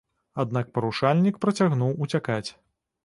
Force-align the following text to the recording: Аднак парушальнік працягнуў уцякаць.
Аднак 0.43 0.71
парушальнік 0.77 1.37
працягнуў 1.43 1.91
уцякаць. 2.07 2.47